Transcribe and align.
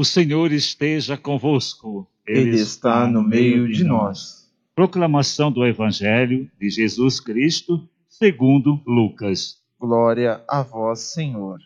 O 0.00 0.04
Senhor 0.04 0.50
esteja 0.50 1.14
convosco. 1.14 2.10
Ele 2.26 2.56
está 2.56 3.06
no 3.06 3.22
meio 3.22 3.70
de 3.70 3.84
nós. 3.84 4.50
Proclamação 4.74 5.52
do 5.52 5.62
Evangelho 5.62 6.50
de 6.58 6.70
Jesus 6.70 7.20
Cristo, 7.20 7.86
segundo 8.08 8.82
Lucas. 8.86 9.62
Glória 9.78 10.42
a 10.48 10.62
vós, 10.62 11.00
Senhor. 11.00 11.60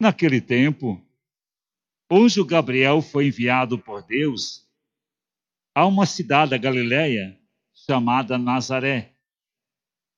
Naquele 0.00 0.40
tempo, 0.40 0.98
o 2.10 2.16
anjo 2.24 2.42
Gabriel 2.42 3.02
foi 3.02 3.26
enviado 3.26 3.78
por 3.78 4.02
Deus 4.02 4.66
a 5.74 5.84
uma 5.84 6.06
cidade 6.06 6.52
da 6.52 6.56
Galiléia 6.56 7.38
chamada 7.86 8.38
Nazaré, 8.38 9.12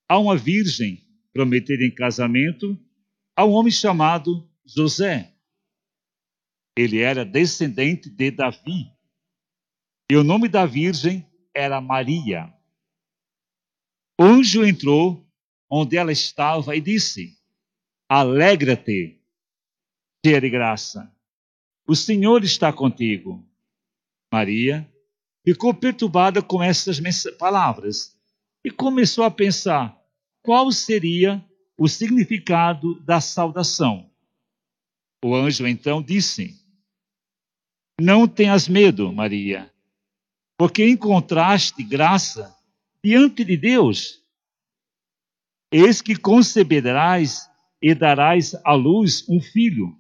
a 0.09 0.17
uma 0.21 0.37
virgem 0.37 1.03
prometida 1.33 1.83
em 1.85 1.93
casamento 1.93 2.79
a 3.35 3.45
um 3.45 3.51
homem 3.51 3.73
chamado 3.73 4.49
José 4.65 5.35
ele 6.77 7.01
era 7.01 7.25
descendente 7.25 8.09
de 8.09 8.31
Davi. 8.31 8.93
E 10.11 10.17
o 10.17 10.25
nome 10.25 10.49
da 10.49 10.67
virgem 10.67 11.27
era 11.55 11.81
Maria. 11.81 12.53
O 14.21 14.25
anjo 14.25 14.65
entrou 14.65 15.27
onde 15.69 15.97
ela 15.97 16.13
estava 16.13 16.75
e 16.75 16.81
disse: 16.81 17.39
Alegra-te, 18.09 19.21
cheia 20.25 20.41
de 20.41 20.51
graça. 20.51 21.15
O 21.87 21.95
Senhor 21.95 22.45
está 22.45 22.73
contigo. 22.73 23.47
Maria 24.33 24.89
ficou 25.45 25.73
perturbada 25.73 26.43
com 26.43 26.63
essas 26.63 27.01
palavras 27.39 28.17
e 28.65 28.71
começou 28.71 29.25
a 29.25 29.31
pensar 29.31 29.99
qual 30.43 30.71
seria 30.71 31.45
o 31.77 31.89
significado 31.89 33.01
da 33.01 33.21
saudação. 33.21 34.10
O 35.23 35.35
anjo 35.35 35.67
então 35.67 36.03
disse: 36.03 36.61
não 38.01 38.27
tenhas 38.27 38.67
medo, 38.67 39.13
Maria, 39.13 39.71
porque 40.57 40.89
encontraste 40.89 41.83
graça 41.85 42.57
diante 43.05 43.45
de 43.45 43.59
Deus. 43.59 44.25
Eis 45.71 46.01
que 46.01 46.17
conceberás 46.17 47.47
e 47.81 47.95
darás 47.95 48.55
à 48.65 48.73
luz 48.73 49.29
um 49.29 49.39
filho, 49.39 49.95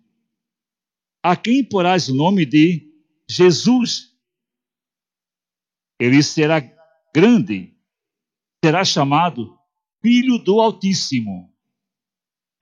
a 1.22 1.36
quem 1.36 1.62
porás 1.62 2.08
o 2.08 2.14
nome 2.14 2.46
de 2.46 2.90
Jesus. 3.28 4.16
Ele 6.00 6.22
será 6.22 6.60
grande, 7.14 7.76
será 8.64 8.82
chamado 8.82 9.58
Filho 10.00 10.38
do 10.38 10.58
Altíssimo. 10.58 11.54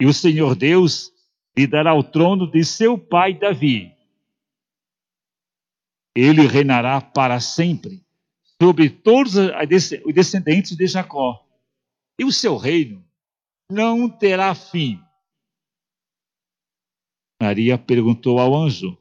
E 0.01 0.07
o 0.07 0.13
Senhor 0.13 0.57
Deus 0.57 1.13
lhe 1.57 1.67
dará 1.67 1.95
o 1.95 2.03
trono 2.03 2.51
de 2.51 2.65
seu 2.65 2.99
pai 2.99 3.35
Davi 3.35 3.99
ele 6.21 6.47
reinará 6.49 7.01
para 7.01 7.39
sempre 7.39 8.05
sobre 8.61 8.91
todos 8.91 9.35
os 9.37 10.15
descendentes 10.15 10.77
de 10.77 10.87
Jacó. 10.89 11.47
E 12.19 12.25
o 12.25 12.33
seu 12.33 12.57
reino 12.57 13.07
não 13.71 14.09
terá 14.11 14.53
fim. 14.53 15.01
Maria 17.41 17.79
perguntou 17.79 18.41
ao 18.41 18.53
anjo: 18.53 18.99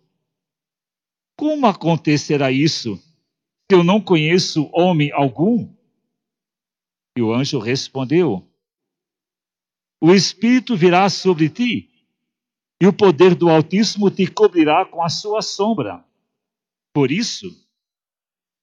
Como 1.36 1.66
acontecerá 1.66 2.52
isso 2.52 2.98
se 2.98 3.76
eu 3.76 3.84
não 3.84 4.00
conheço 4.00 4.70
homem 4.72 5.12
algum? 5.12 5.76
E 7.18 7.22
o 7.24 7.34
anjo 7.34 7.58
respondeu: 7.58 8.48
O 10.00 10.14
Espírito 10.14 10.78
virá 10.78 11.10
sobre 11.10 11.50
ti, 11.50 11.97
e 12.82 12.86
o 12.86 12.94
poder 12.94 13.34
do 13.34 13.50
Altíssimo 13.50 14.12
te 14.12 14.28
cobrirá 14.28 14.86
com 14.86 15.02
a 15.02 15.10
sua 15.10 15.42
sombra. 15.42 16.04
Por 16.94 17.12
isso, 17.12 17.48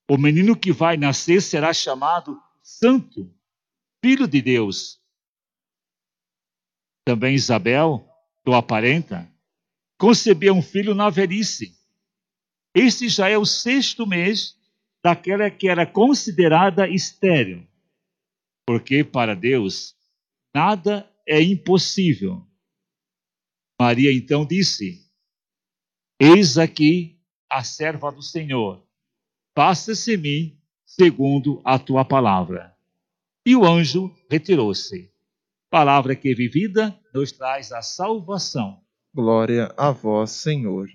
o 0.09 0.17
menino 0.17 0.57
que 0.57 0.73
vai 0.73 0.97
nascer 0.97 1.41
será 1.41 1.73
chamado 1.73 2.41
Santo, 2.63 3.33
Filho 4.05 4.29
de 4.29 4.41
Deus. 4.41 5.01
Também 7.05 7.35
Isabel, 7.35 8.09
tua 8.45 8.63
parenta, 8.63 9.31
concebeu 9.99 10.55
um 10.55 10.63
filho 10.63 10.95
na 10.95 11.11
velhice. 11.11 11.75
Este 12.75 13.09
já 13.09 13.29
é 13.29 13.39
o 13.39 13.45
sexto 13.45 14.07
mês 14.07 14.59
daquela 15.03 15.51
que 15.51 15.69
era 15.69 15.87
considerada 15.87 16.89
estéril, 16.89 17.67
porque 18.67 19.05
para 19.05 19.35
Deus 19.35 19.95
nada 20.55 21.11
é 21.27 21.43
impossível. 21.43 22.47
Maria 23.85 24.11
então 24.11 24.47
disse: 24.47 25.07
Eis 26.19 26.57
aqui 26.57 27.21
a 27.51 27.63
serva 27.63 28.11
do 28.11 28.23
Senhor. 28.23 28.83
Faça-se 29.55 30.17
mim 30.17 30.59
segundo 30.87 31.61
a 31.63 31.79
tua 31.79 32.03
palavra. 32.03 32.75
E 33.45 33.55
o 33.55 33.63
anjo 33.63 34.11
retirou-se. 34.31 35.13
Palavra 35.69 36.17
que 36.17 36.35
vivida 36.35 36.99
nos 37.13 37.31
traz 37.31 37.73
a 37.73 37.83
salvação. 37.83 38.81
Glória 39.13 39.71
a 39.77 39.91
vós, 39.91 40.31
Senhor. 40.31 40.89